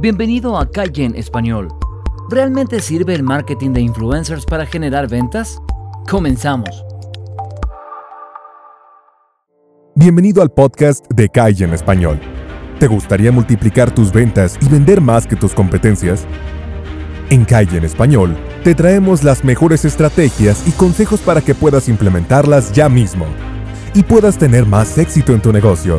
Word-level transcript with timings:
Bienvenido 0.00 0.56
a 0.56 0.70
Calle 0.70 1.06
en 1.06 1.16
Español. 1.16 1.66
¿Realmente 2.30 2.78
sirve 2.78 3.16
el 3.16 3.24
marketing 3.24 3.72
de 3.72 3.80
influencers 3.80 4.44
para 4.44 4.64
generar 4.64 5.08
ventas? 5.08 5.60
Comenzamos. 6.08 6.84
Bienvenido 9.96 10.40
al 10.40 10.52
podcast 10.52 11.04
de 11.12 11.28
Calle 11.28 11.64
en 11.64 11.74
Español. 11.74 12.20
¿Te 12.78 12.86
gustaría 12.86 13.32
multiplicar 13.32 13.92
tus 13.92 14.12
ventas 14.12 14.56
y 14.60 14.68
vender 14.68 15.00
más 15.00 15.26
que 15.26 15.34
tus 15.34 15.52
competencias? 15.52 16.28
En 17.30 17.44
Calle 17.44 17.78
en 17.78 17.84
Español 17.84 18.36
te 18.62 18.76
traemos 18.76 19.24
las 19.24 19.42
mejores 19.42 19.84
estrategias 19.84 20.62
y 20.68 20.70
consejos 20.70 21.18
para 21.22 21.40
que 21.40 21.56
puedas 21.56 21.88
implementarlas 21.88 22.72
ya 22.72 22.88
mismo 22.88 23.26
y 23.94 24.04
puedas 24.04 24.38
tener 24.38 24.64
más 24.64 24.96
éxito 24.96 25.32
en 25.32 25.42
tu 25.42 25.52
negocio. 25.52 25.98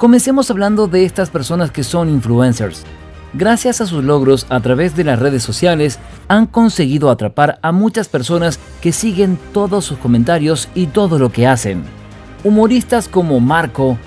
Comencemos 0.00 0.50
hablando 0.50 0.86
de 0.86 1.04
estas 1.04 1.28
personas 1.28 1.70
que 1.70 1.84
son 1.84 2.08
influencers. 2.08 2.84
Gracias 3.34 3.82
a 3.82 3.86
sus 3.86 4.02
logros 4.02 4.46
a 4.48 4.58
través 4.60 4.96
de 4.96 5.04
las 5.04 5.18
redes 5.18 5.42
sociales, 5.42 5.98
han 6.26 6.46
conseguido 6.46 7.10
atrapar 7.10 7.58
a 7.60 7.70
muchas 7.70 8.08
personas 8.08 8.58
que 8.80 8.92
siguen 8.92 9.38
todos 9.52 9.84
sus 9.84 9.98
comentarios 9.98 10.70
y 10.74 10.86
todo 10.86 11.18
lo 11.18 11.30
que 11.30 11.46
hacen. 11.46 11.82
Humoristas 12.44 13.08
como 13.08 13.40
Marco, 13.40 13.98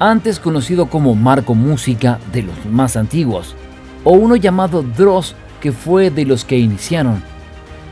antes 0.00 0.40
conocido 0.40 0.86
como 0.86 1.14
Marco 1.14 1.54
Música 1.54 2.18
de 2.32 2.42
los 2.42 2.66
más 2.68 2.96
antiguos, 2.96 3.54
o 4.02 4.14
uno 4.14 4.34
llamado 4.34 4.82
Dross 4.82 5.36
que 5.60 5.70
fue 5.70 6.10
de 6.10 6.24
los 6.24 6.44
que 6.44 6.58
iniciaron. 6.58 7.22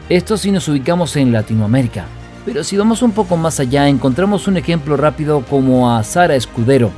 Esto 0.09 0.37
si 0.39 0.51
nos 0.51 0.67
ubicamos 0.67 1.15
en 1.15 1.31
Latinoamérica, 1.31 2.07
pero 2.45 2.65
si 2.65 2.77
vamos 2.77 3.01
un 3.01 3.13
poco 3.13 3.37
más 3.37 3.61
allá 3.61 3.87
encontramos 3.87 4.49
un 4.49 4.57
ejemplo 4.57 4.97
rápido 4.97 5.45
como 5.49 5.95
a 5.95 6.03
Sara 6.03 6.35
Escudero, 6.35 6.91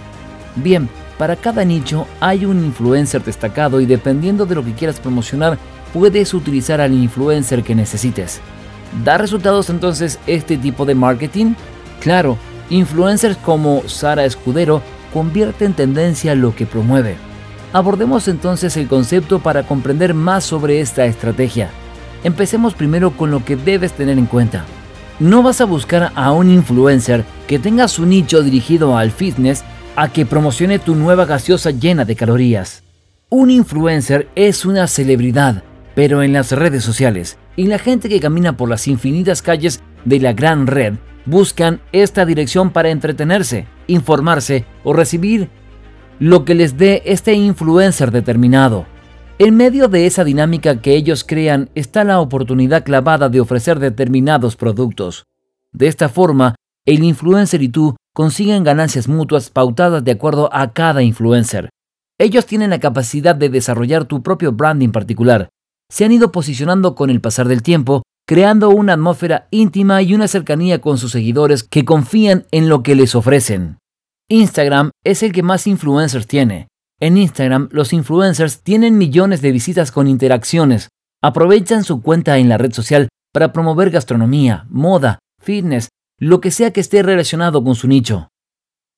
Bien, 0.57 0.89
para 1.19 1.37
cada 1.37 1.65
nicho 1.65 2.07
hay 2.21 2.45
un 2.45 2.65
influencer 2.65 3.23
destacado 3.23 3.81
y 3.81 3.87
dependiendo 3.87 4.47
de 4.47 4.55
lo 4.55 4.65
que 4.65 4.73
quieras 4.73 5.01
promocionar, 5.01 5.59
puedes 5.93 6.35
utilizar 6.35 6.81
al 6.81 6.93
influencer 6.93 7.63
que 7.63 7.75
necesites. 7.75 8.41
¿Da 9.05 9.19
resultados 9.19 9.71
entonces 9.71 10.19
este 10.27 10.57
tipo 10.57 10.85
de 10.85 10.95
marketing? 10.95 11.55
Claro, 12.01 12.37
influencers 12.71 13.37
como 13.39 13.83
Sara 13.87 14.25
Escudero 14.25 14.83
convierte 15.13 15.65
en 15.65 15.75
tendencia 15.75 16.35
lo 16.35 16.55
que 16.55 16.67
promueve. 16.67 17.17
Abordemos 17.73 18.29
entonces 18.29 18.77
el 18.77 18.89
concepto 18.89 19.39
para 19.39 19.65
comprender 19.65 20.15
más 20.15 20.45
sobre 20.45 20.81
esta 20.81 21.05
estrategia. 21.05 21.70
Empecemos 22.25 22.75
primero 22.75 23.11
con 23.13 23.31
lo 23.31 23.45
que 23.45 23.57
debes 23.57 23.93
tener 23.93 24.19
en 24.19 24.27
cuenta. 24.27 24.65
No 25.19 25.43
vas 25.43 25.61
a 25.61 25.65
buscar 25.65 26.13
a 26.15 26.33
un 26.33 26.51
influencer 26.51 27.25
que 27.47 27.59
tenga 27.59 27.89
su 27.89 28.05
nicho 28.07 28.43
dirigido 28.43 28.97
al 28.97 29.11
fitness 29.11 29.65
a 29.97 30.12
que 30.12 30.27
promocione 30.27 30.78
tu 30.78 30.94
nueva 30.94 31.25
gaseosa 31.25 31.70
llena 31.70 32.05
de 32.05 32.14
calorías. 32.14 32.84
Un 33.30 33.50
influencer 33.50 34.28
es 34.36 34.64
una 34.64 34.86
celebridad, 34.86 35.64
pero 35.94 36.22
en 36.22 36.33
las 36.33 36.52
redes 36.52 36.84
sociales, 36.84 37.39
y 37.56 37.66
la 37.66 37.78
gente 37.78 38.08
que 38.08 38.20
camina 38.20 38.56
por 38.56 38.68
las 38.68 38.86
infinitas 38.86 39.42
calles 39.42 39.80
de 40.05 40.20
la 40.20 40.35
gran 40.35 40.67
red 40.67 40.95
buscan 41.24 41.80
esta 41.92 42.24
dirección 42.24 42.70
para 42.70 42.90
entretenerse, 42.90 43.67
informarse 43.86 44.64
o 44.85 44.92
recibir 44.92 45.48
lo 46.18 46.45
que 46.45 46.55
les 46.55 46.77
dé 46.77 47.02
este 47.05 47.33
influencer 47.33 48.11
determinado. 48.11 48.86
En 49.39 49.56
medio 49.56 49.89
de 49.89 50.06
esa 50.06 50.24
dinámica 50.24 50.80
que 50.80 50.95
ellos 50.95 51.24
crean 51.24 51.68
está 51.74 52.05
la 52.05 52.20
oportunidad 52.20 52.85
clavada 52.85 53.29
de 53.29 53.40
ofrecer 53.40 53.79
determinados 53.80 54.56
productos. 54.56 55.24
De 55.73 55.89
esta 55.89 56.08
forma, 56.08 56.55
el 56.86 57.02
influencer 57.02 57.62
y 57.62 57.68
tú 57.68 57.96
consiguen 58.17 58.65
ganancias 58.65 59.09
mutuas 59.09 59.51
pautadas 59.51 60.03
de 60.03 60.13
acuerdo 60.13 60.49
a 60.51 60.73
cada 60.73 61.03
influencer. 61.03 61.69
Ellos 62.19 62.47
tienen 62.47 62.71
la 62.71 62.81
capacidad 62.81 63.37
de 63.37 63.51
desarrollar 63.51 64.07
tu 64.07 64.23
propio 64.23 64.53
branding 64.53 64.89
particular. 64.89 65.51
Se 65.93 66.07
han 66.07 66.13
ido 66.13 66.33
posicionando 66.33 66.95
con 66.95 67.11
el 67.11 67.21
pasar 67.21 67.47
del 67.47 67.63
tiempo, 67.63 68.05
creando 68.27 68.71
una 68.71 68.95
atmósfera 68.95 69.49
íntima 69.51 70.01
y 70.01 70.15
una 70.15 70.29
cercanía 70.29 70.81
con 70.81 70.97
sus 70.97 71.13
seguidores 71.13 71.63
que 71.63 71.85
confían 71.85 72.47
en 72.53 72.71
lo 72.71 72.83
que 72.83 72.95
les 72.95 73.15
ofrecen. 73.15 73.77
Instagram 74.31 74.93
es 75.05 75.23
el 75.23 75.33
que 75.33 75.43
más 75.43 75.67
influencers 75.67 76.27
tiene. 76.27 76.69
En 76.98 77.19
Instagram, 77.19 77.69
los 77.71 77.93
influencers 77.93 78.63
tienen 78.63 78.97
millones 78.97 79.43
de 79.43 79.53
visitas 79.53 79.93
con 79.93 80.09
interacciones. 80.09 80.89
Aprovechan 81.23 81.85
su 81.85 82.01
cuenta 82.01 82.39
en 82.39 82.48
la 82.48 82.57
red 82.57 82.73
social 82.73 83.09
para 83.35 83.53
promover 83.53 83.91
gastronomía, 83.91 84.65
moda, 84.71 85.19
fitness, 85.39 85.91
lo 86.19 86.41
que 86.41 86.51
sea 86.51 86.73
que 86.73 86.81
esté 86.81 87.03
relacionado 87.03 87.63
con 87.63 87.75
su 87.75 87.89
nicho. 87.89 88.29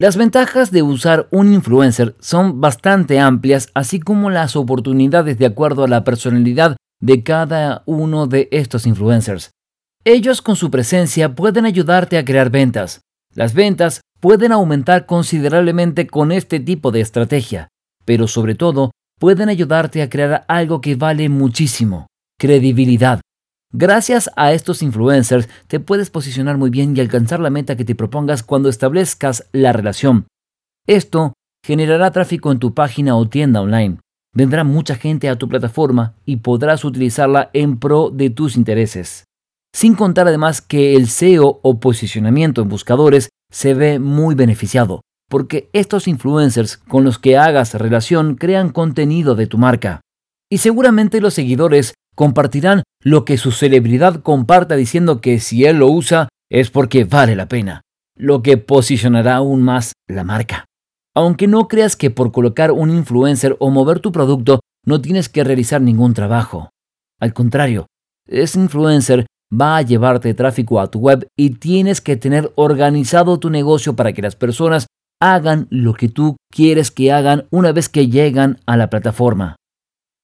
Las 0.01 0.17
ventajas 0.17 0.71
de 0.71 0.83
usar 0.83 1.27
un 1.33 1.53
influencer 1.53 2.15
son 2.21 2.61
bastante 2.61 3.19
amplias, 3.19 3.69
así 3.75 3.99
como 3.99 4.31
las 4.31 4.55
oportunidades 4.55 5.39
de 5.39 5.47
acuerdo 5.47 5.83
a 5.83 5.89
la 5.89 6.05
personalidad 6.05 6.77
de 7.01 7.25
cada 7.25 7.83
uno 7.87 8.29
de 8.29 8.49
estos 8.53 8.87
influencers. 8.87 9.51
Ellos 10.05 10.41
con 10.41 10.55
su 10.55 10.71
presencia 10.71 11.35
pueden 11.35 11.67
ayudarte 11.67 12.17
a 12.17 12.25
crear 12.25 12.51
ventas. 12.51 13.01
Las 13.35 13.55
ventas 13.55 14.01
pueden 14.21 14.53
aumentar 14.53 15.07
considerablemente 15.07 16.07
con 16.07 16.31
este 16.31 16.61
tipo 16.61 16.93
de 16.93 17.01
estrategia, 17.01 17.69
pero 18.05 18.29
sobre 18.29 18.55
todo 18.55 18.93
pueden 19.19 19.49
ayudarte 19.49 20.01
a 20.03 20.09
crear 20.09 20.45
algo 20.47 20.81
que 20.81 20.95
vale 20.95 21.29
muchísimo, 21.29 22.07
credibilidad. 22.39 23.21
Gracias 23.73 24.31
a 24.35 24.53
estos 24.55 24.83
influencers 24.83 25.49
te 25.67 25.79
puedes 25.79 26.09
posicionar 26.09 26.57
muy 26.57 26.71
bien 26.71 26.97
y 26.97 27.01
alcanzar 27.01 27.39
la 27.39 27.51
meta 27.51 27.77
que 27.77 27.85
te 27.85 27.95
propongas 27.95 28.43
cuando 28.43 28.71
establezcas 28.71 29.47
la 29.53 29.75
relación. 29.75 30.27
Esto 30.87 31.35
generará 31.63 32.11
tráfico 32.11 32.51
en 32.51 32.61
tu 32.61 32.73
página 32.73 33.15
o 33.17 33.29
tienda 33.29 33.61
online. 33.61 33.99
Vendrá 34.35 34.65
mucha 34.65 34.95
gente 34.95 35.29
a 35.29 35.37
tu 35.37 35.49
plataforma 35.49 36.15
y 36.25 36.37
podrás 36.37 36.83
utilizarla 36.85 37.51
en 37.53 37.79
pro 37.79 38.09
de 38.11 38.31
tus 38.31 38.57
intereses. 38.57 39.25
Sin 39.75 39.95
contar 39.95 40.27
además 40.29 40.63
que 40.63 40.97
el 40.97 41.09
SEO 41.09 41.61
o 41.63 41.79
posicionamiento 41.79 42.63
en 42.63 42.71
buscadores 42.71 43.29
se 43.53 43.75
ve 43.75 43.99
muy 43.99 44.35
beneficiado, 44.35 45.03
porque 45.29 45.69
estos 45.75 46.09
influencers 46.09 46.79
con 46.79 47.05
los 47.05 47.19
que 47.19 47.37
hagas 47.37 47.75
relación 47.75 48.37
crean 48.37 48.71
contenido 48.71 49.35
de 49.35 49.47
tu 49.47 49.59
marca. 49.59 50.01
Y 50.51 50.59
seguramente 50.59 51.21
los 51.21 51.35
seguidores 51.35 51.93
compartirán 52.19 52.83
lo 53.01 53.25
que 53.25 53.39
su 53.39 53.53
celebridad 53.53 54.23
comparta 54.23 54.75
diciendo 54.75 55.21
que 55.21 55.39
si 55.39 55.67
él 55.67 55.77
lo 55.77 55.87
usa 55.87 56.29
es 56.51 56.69
porque 56.69 57.05
vale 57.05 57.37
la 57.37 57.47
pena, 57.47 57.83
lo 58.17 58.43
que 58.43 58.59
posicionará 58.59 59.37
aún 59.37 59.63
más 59.63 59.93
la 60.09 60.25
marca. 60.25 60.65
Aunque 61.15 61.47
no 61.47 61.69
creas 61.69 61.95
que 61.95 62.11
por 62.11 62.33
colocar 62.33 62.73
un 62.73 62.91
influencer 62.91 63.57
o 63.61 63.71
mover 63.71 64.01
tu 64.01 64.11
producto 64.11 64.59
no 64.85 65.01
tienes 65.01 65.29
que 65.29 65.45
realizar 65.45 65.81
ningún 65.81 66.13
trabajo. 66.13 66.71
Al 67.21 67.33
contrario, 67.33 67.87
ese 68.27 68.59
influencer 68.59 69.27
va 69.49 69.77
a 69.77 69.83
llevarte 69.83 70.35
tráfico 70.35 70.81
a 70.81 70.91
tu 70.91 70.99
web 70.99 71.29
y 71.39 71.51
tienes 71.51 72.01
que 72.01 72.17
tener 72.17 72.51
organizado 72.57 73.39
tu 73.39 73.49
negocio 73.49 73.95
para 73.95 74.13
que 74.13 74.23
las 74.23 74.35
personas 74.35 74.89
hagan 75.23 75.69
lo 75.71 75.95
que 75.95 76.09
tú 76.09 76.37
quieres 76.53 76.91
que 76.91 77.13
hagan 77.13 77.47
una 77.53 77.71
vez 77.71 77.89
que 77.89 78.09
llegan 78.09 78.59
a 78.67 78.77
la 78.77 78.91
plataforma. 78.91 79.55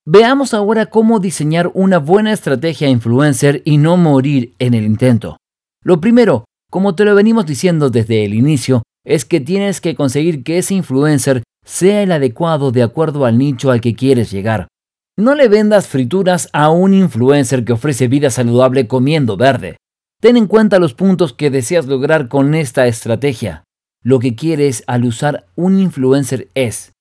Veamos 0.06 0.52
ahora 0.52 0.84
cómo 0.84 1.18
diseñar 1.18 1.70
una 1.72 1.96
buena 1.96 2.30
estrategia 2.30 2.90
influencer 2.90 3.62
y 3.64 3.78
no 3.78 3.96
morir 3.96 4.52
en 4.58 4.74
el 4.74 4.84
intento. 4.84 5.38
Lo 5.82 5.98
primero, 5.98 6.44
como 6.70 6.94
te 6.94 7.06
lo 7.06 7.14
venimos 7.14 7.46
diciendo 7.46 7.88
desde 7.88 8.26
el 8.26 8.34
inicio, 8.34 8.82
es 9.06 9.24
que 9.24 9.40
tienes 9.40 9.80
que 9.80 9.94
conseguir 9.94 10.44
que 10.44 10.58
ese 10.58 10.74
influencer 10.74 11.42
sea 11.64 12.02
el 12.02 12.12
adecuado 12.12 12.70
de 12.70 12.82
acuerdo 12.82 13.24
al 13.24 13.38
nicho 13.38 13.70
al 13.70 13.80
que 13.80 13.94
quieres 13.94 14.30
llegar. 14.30 14.68
No 15.16 15.34
le 15.34 15.48
vendas 15.48 15.86
frituras 15.86 16.50
a 16.52 16.68
un 16.68 16.92
influencer 16.92 17.64
que 17.64 17.72
ofrece 17.72 18.06
vida 18.06 18.28
saludable 18.28 18.86
comiendo 18.86 19.38
verde. 19.38 19.78
Ten 20.20 20.36
en 20.36 20.48
cuenta 20.48 20.78
los 20.78 20.92
puntos 20.92 21.32
que 21.32 21.48
deseas 21.48 21.86
lograr 21.86 22.28
con 22.28 22.54
esta 22.54 22.86
estrategia. 22.86 23.64
Lo 24.02 24.18
que 24.18 24.34
quieres 24.34 24.84
al 24.86 25.06
usar 25.06 25.46
un 25.54 25.78
influencer 25.78 26.50
es 26.54 26.92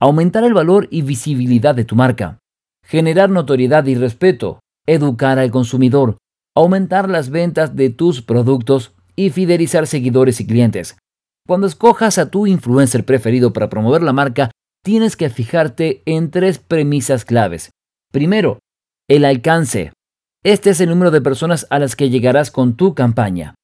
aumentar 0.00 0.44
el 0.44 0.54
valor 0.54 0.88
y 0.90 1.02
visibilidad 1.02 1.74
de 1.74 1.84
tu 1.84 1.96
marca, 1.96 2.38
generar 2.86 3.28
notoriedad 3.30 3.84
y 3.86 3.96
respeto, 3.96 4.60
educar 4.86 5.38
al 5.38 5.50
consumidor, 5.50 6.16
aumentar 6.54 7.10
las 7.10 7.30
ventas 7.30 7.76
de 7.76 7.90
tus 7.90 8.22
productos 8.22 8.94
y 9.16 9.30
fidelizar 9.30 9.86
seguidores 9.86 10.40
y 10.40 10.46
clientes. 10.46 10.96
Cuando 11.46 11.66
escojas 11.66 12.18
a 12.18 12.30
tu 12.30 12.46
influencer 12.46 13.04
preferido 13.04 13.52
para 13.52 13.68
promover 13.68 14.02
la 14.02 14.12
marca, 14.12 14.50
tienes 14.84 15.16
que 15.16 15.30
fijarte 15.30 16.02
en 16.06 16.30
tres 16.30 16.58
premisas 16.58 17.24
claves. 17.24 17.70
Primero, 18.12 18.60
el 19.08 19.24
alcance. 19.24 19.92
Este 20.44 20.70
es 20.70 20.80
el 20.80 20.88
número 20.88 21.10
de 21.10 21.20
personas 21.20 21.66
a 21.70 21.78
las 21.78 21.96
que 21.96 22.08
llegarás 22.08 22.50
con 22.50 22.76
tu 22.76 22.94
campaña. 22.94 23.54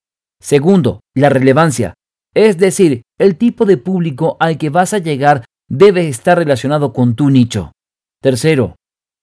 Segundo, 0.41 1.01
la 1.15 1.29
relevancia. 1.29 1.95
Es 2.35 2.59
decir, 2.59 3.03
el 3.19 3.37
tipo 3.37 3.67
de 3.67 3.77
público 3.77 4.37
al 4.41 4.59
que 4.59 4.71
vas 4.71 4.95
a 4.95 4.99
llegar 4.99 5.45
debe 5.69 6.09
estar 6.09 6.39
relacionado 6.39 6.93
con 6.93 7.15
tu 7.15 7.31
nicho. 7.31 7.73
Tercero, 8.21 8.75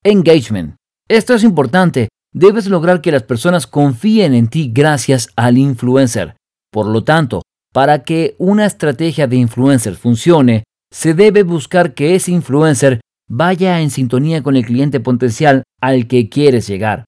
engagement. 0.03 0.75
Esto 1.07 1.33
es 1.33 1.43
importante. 1.43 2.09
Debes 2.33 2.67
lograr 2.67 3.01
que 3.01 3.11
las 3.11 3.23
personas 3.23 3.67
confíen 3.67 4.33
en 4.33 4.47
ti 4.47 4.71
gracias 4.73 5.29
al 5.35 5.57
influencer. 5.57 6.35
Por 6.71 6.85
lo 6.85 7.03
tanto, 7.03 7.41
para 7.73 8.03
que 8.03 8.35
una 8.37 8.65
estrategia 8.65 9.27
de 9.27 9.37
influencer 9.37 9.95
funcione, 9.95 10.63
se 10.91 11.13
debe 11.13 11.43
buscar 11.43 11.93
que 11.93 12.15
ese 12.15 12.31
influencer 12.31 13.01
vaya 13.27 13.79
en 13.81 13.89
sintonía 13.89 14.41
con 14.41 14.55
el 14.55 14.65
cliente 14.65 14.99
potencial 14.99 15.63
al 15.81 16.07
que 16.07 16.29
quieres 16.29 16.67
llegar. 16.67 17.05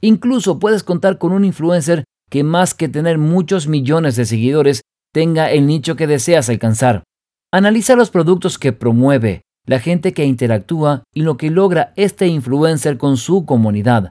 Incluso 0.00 0.58
puedes 0.58 0.82
contar 0.82 1.18
con 1.18 1.32
un 1.32 1.44
influencer 1.44 2.04
que 2.30 2.44
más 2.44 2.74
que 2.74 2.88
tener 2.88 3.18
muchos 3.18 3.68
millones 3.68 4.16
de 4.16 4.26
seguidores, 4.26 4.82
tenga 5.12 5.50
el 5.50 5.66
nicho 5.66 5.94
que 5.96 6.06
deseas 6.06 6.48
alcanzar. 6.48 7.04
Analiza 7.52 7.94
los 7.94 8.10
productos 8.10 8.58
que 8.58 8.72
promueve, 8.72 9.42
la 9.66 9.80
gente 9.80 10.12
que 10.12 10.24
interactúa 10.24 11.04
y 11.14 11.22
lo 11.22 11.36
que 11.36 11.50
logra 11.50 11.92
este 11.96 12.26
influencer 12.26 12.98
con 12.98 13.16
su 13.16 13.46
comunidad. 13.46 14.10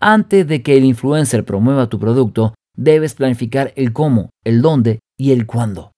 Antes 0.00 0.46
de 0.46 0.62
que 0.62 0.76
el 0.76 0.84
influencer 0.84 1.44
promueva 1.44 1.88
tu 1.88 1.98
producto, 1.98 2.54
debes 2.76 3.14
planificar 3.14 3.72
el 3.76 3.92
cómo, 3.92 4.30
el 4.44 4.62
dónde 4.62 5.00
y 5.18 5.32
el 5.32 5.46
cuándo. 5.46 5.92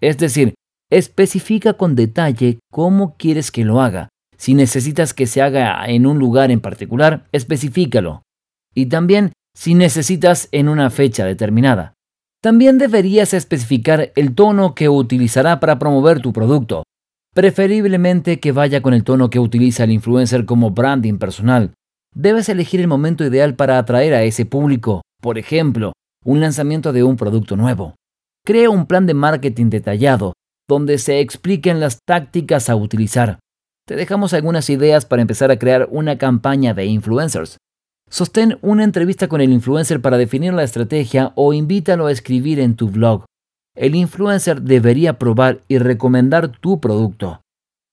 Es 0.00 0.18
decir, 0.18 0.54
especifica 0.90 1.74
con 1.74 1.94
detalle 1.94 2.58
cómo 2.70 3.16
quieres 3.16 3.50
que 3.50 3.64
lo 3.64 3.80
haga. 3.80 4.08
Si 4.36 4.54
necesitas 4.54 5.12
que 5.12 5.26
se 5.26 5.42
haga 5.42 5.84
en 5.86 6.06
un 6.06 6.18
lugar 6.18 6.50
en 6.50 6.60
particular, 6.60 7.26
especifícalo. 7.32 8.22
Y 8.74 8.86
también 8.86 9.32
si 9.54 9.74
necesitas 9.74 10.48
en 10.52 10.68
una 10.68 10.90
fecha 10.90 11.24
determinada. 11.24 11.94
También 12.42 12.78
deberías 12.78 13.34
especificar 13.34 14.12
el 14.16 14.34
tono 14.34 14.74
que 14.74 14.88
utilizará 14.88 15.60
para 15.60 15.78
promover 15.78 16.20
tu 16.20 16.32
producto, 16.32 16.84
preferiblemente 17.32 18.40
que 18.40 18.52
vaya 18.52 18.82
con 18.82 18.94
el 18.94 19.04
tono 19.04 19.30
que 19.30 19.38
utiliza 19.38 19.84
el 19.84 19.92
influencer 19.92 20.44
como 20.44 20.70
branding 20.70 21.18
personal. 21.18 21.72
Debes 22.14 22.48
elegir 22.48 22.80
el 22.80 22.88
momento 22.88 23.24
ideal 23.24 23.54
para 23.54 23.78
atraer 23.78 24.14
a 24.14 24.22
ese 24.24 24.44
público, 24.44 25.02
por 25.22 25.38
ejemplo, 25.38 25.92
un 26.24 26.40
lanzamiento 26.40 26.92
de 26.92 27.04
un 27.04 27.16
producto 27.16 27.56
nuevo. 27.56 27.94
Crea 28.44 28.70
un 28.70 28.86
plan 28.86 29.06
de 29.06 29.14
marketing 29.14 29.70
detallado, 29.70 30.32
donde 30.68 30.98
se 30.98 31.20
expliquen 31.20 31.78
las 31.78 31.98
tácticas 32.06 32.68
a 32.68 32.76
utilizar. 32.76 33.38
Te 33.86 33.96
dejamos 33.96 34.34
algunas 34.34 34.70
ideas 34.70 35.04
para 35.04 35.22
empezar 35.22 35.50
a 35.50 35.58
crear 35.58 35.88
una 35.90 36.18
campaña 36.18 36.74
de 36.74 36.86
influencers. 36.86 37.58
Sostén 38.08 38.58
una 38.60 38.82
entrevista 38.82 39.28
con 39.28 39.40
el 39.40 39.52
influencer 39.52 40.00
para 40.00 40.18
definir 40.18 40.52
la 40.52 40.64
estrategia 40.64 41.32
o 41.36 41.52
invítalo 41.52 42.06
a 42.06 42.12
escribir 42.12 42.58
en 42.58 42.74
tu 42.74 42.88
blog. 42.88 43.24
El 43.80 43.94
influencer 43.94 44.60
debería 44.60 45.18
probar 45.18 45.62
y 45.66 45.78
recomendar 45.78 46.48
tu 46.48 46.80
producto. 46.80 47.40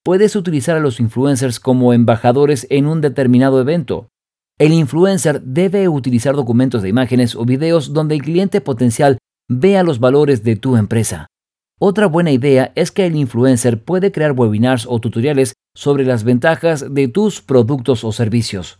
Puedes 0.03 0.35
utilizar 0.35 0.75
a 0.75 0.81
los 0.81 0.99
influencers 0.99 1.61
como 1.61 1.93
embajadores 1.93 2.67
en 2.69 2.87
un 2.87 2.99
determinado 2.99 3.61
evento. 3.61 4.09
El 4.59 4.73
influencer 4.73 5.41
debe 5.43 5.87
utilizar 5.87 6.35
documentos 6.35 6.81
de 6.81 6.89
imágenes 6.89 7.37
o 7.37 7.45
videos 7.45 7.93
donde 7.93 8.15
el 8.15 8.21
cliente 8.21 8.59
potencial 8.59 9.17
vea 9.47 9.83
los 9.83 10.01
valores 10.01 10.43
de 10.43 10.57
tu 10.57 10.75
empresa. 10.75 11.27
Otra 11.79 12.07
buena 12.07 12.31
idea 12.31 12.73
es 12.75 12.91
que 12.91 13.05
el 13.05 13.15
influencer 13.15 13.81
puede 13.81 14.11
crear 14.11 14.33
webinars 14.33 14.87
o 14.89 14.99
tutoriales 14.99 15.53
sobre 15.73 16.03
las 16.03 16.25
ventajas 16.25 16.93
de 16.93 17.07
tus 17.07 17.41
productos 17.41 18.03
o 18.03 18.11
servicios. 18.11 18.77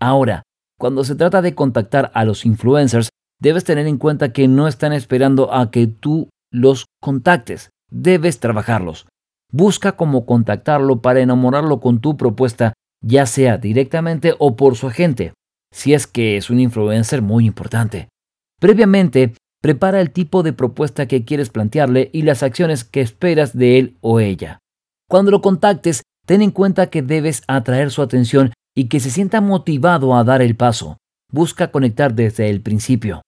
Ahora, 0.00 0.42
cuando 0.78 1.04
se 1.04 1.16
trata 1.16 1.42
de 1.42 1.54
contactar 1.54 2.10
a 2.14 2.24
los 2.24 2.46
influencers, 2.46 3.10
debes 3.42 3.64
tener 3.64 3.86
en 3.86 3.98
cuenta 3.98 4.32
que 4.32 4.48
no 4.48 4.66
están 4.68 4.94
esperando 4.94 5.52
a 5.52 5.70
que 5.70 5.86
tú 5.86 6.30
los 6.56 6.86
contactes. 7.00 7.70
Debes 7.90 8.40
trabajarlos. 8.40 9.06
Busca 9.52 9.92
cómo 9.92 10.26
contactarlo 10.26 11.02
para 11.02 11.20
enamorarlo 11.20 11.80
con 11.80 12.00
tu 12.00 12.16
propuesta, 12.16 12.72
ya 13.02 13.26
sea 13.26 13.58
directamente 13.58 14.34
o 14.38 14.56
por 14.56 14.74
su 14.76 14.88
agente, 14.88 15.34
si 15.72 15.94
es 15.94 16.06
que 16.06 16.36
es 16.36 16.50
un 16.50 16.58
influencer 16.58 17.22
muy 17.22 17.46
importante. 17.46 18.08
Previamente, 18.58 19.34
prepara 19.62 20.00
el 20.00 20.10
tipo 20.10 20.42
de 20.42 20.52
propuesta 20.52 21.06
que 21.06 21.24
quieres 21.24 21.50
plantearle 21.50 22.10
y 22.12 22.22
las 22.22 22.42
acciones 22.42 22.84
que 22.84 23.02
esperas 23.02 23.56
de 23.56 23.78
él 23.78 23.96
o 24.00 24.18
ella. 24.18 24.58
Cuando 25.08 25.30
lo 25.30 25.42
contactes, 25.42 26.02
ten 26.26 26.42
en 26.42 26.50
cuenta 26.50 26.88
que 26.88 27.02
debes 27.02 27.42
atraer 27.46 27.90
su 27.90 28.02
atención 28.02 28.52
y 28.74 28.88
que 28.88 28.98
se 28.98 29.10
sienta 29.10 29.40
motivado 29.40 30.16
a 30.16 30.24
dar 30.24 30.42
el 30.42 30.56
paso. 30.56 30.96
Busca 31.30 31.70
conectar 31.70 32.14
desde 32.14 32.48
el 32.50 32.62
principio. 32.62 33.22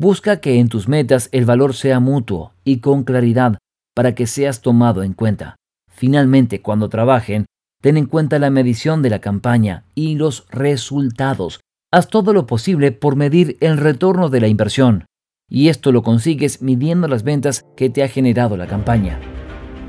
Busca 0.00 0.40
que 0.40 0.60
en 0.60 0.68
tus 0.68 0.86
metas 0.86 1.28
el 1.32 1.44
valor 1.44 1.74
sea 1.74 1.98
mutuo 1.98 2.52
y 2.62 2.78
con 2.78 3.02
claridad 3.02 3.58
para 3.96 4.14
que 4.14 4.28
seas 4.28 4.60
tomado 4.60 5.02
en 5.02 5.12
cuenta. 5.12 5.56
Finalmente, 5.90 6.62
cuando 6.62 6.88
trabajen, 6.88 7.46
ten 7.82 7.96
en 7.96 8.06
cuenta 8.06 8.38
la 8.38 8.48
medición 8.48 9.02
de 9.02 9.10
la 9.10 9.18
campaña 9.18 9.82
y 9.96 10.14
los 10.14 10.46
resultados. 10.50 11.58
Haz 11.92 12.06
todo 12.06 12.32
lo 12.32 12.46
posible 12.46 12.92
por 12.92 13.16
medir 13.16 13.56
el 13.60 13.76
retorno 13.76 14.28
de 14.28 14.40
la 14.40 14.46
inversión. 14.46 15.04
Y 15.50 15.68
esto 15.68 15.90
lo 15.90 16.04
consigues 16.04 16.62
midiendo 16.62 17.08
las 17.08 17.24
ventas 17.24 17.64
que 17.76 17.90
te 17.90 18.04
ha 18.04 18.08
generado 18.08 18.56
la 18.56 18.68
campaña. 18.68 19.18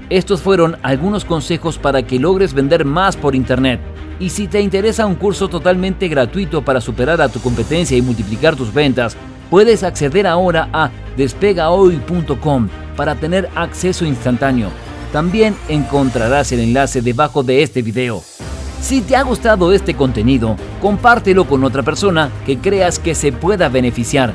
Estos 0.10 0.42
fueron 0.42 0.78
algunos 0.82 1.24
consejos 1.24 1.78
para 1.78 2.02
que 2.08 2.18
logres 2.18 2.56
vender 2.56 2.84
más 2.84 3.16
por 3.16 3.36
Internet. 3.36 3.80
Y 4.20 4.32
si 4.32 4.48
te 4.48 4.60
interesa 4.60 5.06
un 5.06 5.16
curso 5.16 5.50
totalmente 5.50 6.08
gratuito 6.08 6.66
para 6.66 6.82
superar 6.82 7.22
a 7.22 7.30
tu 7.30 7.40
competencia 7.42 7.96
y 7.96 8.02
multiplicar 8.02 8.56
tus 8.56 8.74
ventas, 8.74 9.16
puedes 9.50 9.84
acceder 9.84 10.28
ahora 10.28 10.70
a 10.74 10.92
despegahoy.com 11.18 12.70
para 12.96 13.16
tener 13.16 13.50
acceso 13.56 14.06
instantáneo. 14.06 14.70
También 15.12 15.56
encontrarás 15.68 16.52
el 16.52 16.60
enlace 16.60 17.02
debajo 17.02 17.44
de 17.44 17.64
este 17.64 17.82
video. 17.82 18.24
Si 18.82 19.02
te 19.02 19.16
ha 19.16 19.24
gustado 19.24 19.74
este 19.74 19.94
contenido, 19.96 20.56
compártelo 20.82 21.46
con 21.46 21.64
otra 21.64 21.84
persona 21.84 22.30
que 22.46 22.58
creas 22.60 23.00
que 23.00 23.16
se 23.16 23.32
pueda 23.32 23.70
beneficiar. 23.70 24.34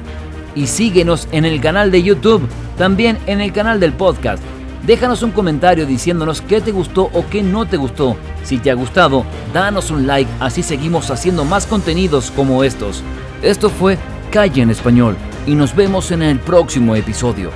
Y 0.55 0.67
síguenos 0.67 1.29
en 1.33 1.45
el 1.45 1.61
canal 1.61 1.91
de 1.91 2.03
YouTube, 2.03 2.47
también 2.77 3.19
en 3.27 3.41
el 3.41 3.53
canal 3.53 3.81
del 3.81 3.93
podcast 3.93 4.43
Déjanos 4.87 5.23
un 5.23 5.31
comentario 5.31 5.87
diciéndonos 5.87 6.43
qué 6.43 6.61
te 6.61 6.71
gustó 6.71 7.09
o 7.15 7.25
qué 7.31 7.43
no 7.43 7.67
te 7.67 7.79
gustó. 7.79 8.17
Si 8.43 8.59
te 8.59 8.71
ha 8.71 8.75
gustado, 8.75 9.25
danos 9.55 9.91
un 9.91 10.07
like, 10.07 10.31
así 10.41 10.63
seguimos 10.63 11.11
haciendo 11.11 11.47
más 11.47 11.65
contenidos 11.65 12.31
como 12.31 12.63
estos. 12.65 13.03
Esto 13.43 13.71
fue 13.71 13.97
Calle 14.35 14.63
en 14.63 14.71
Español 14.71 15.17
y 15.47 15.55
nos 15.55 15.77
vemos 15.77 16.11
en 16.11 16.21
el 16.21 16.41
próximo 16.41 16.97
episodio. 16.97 17.53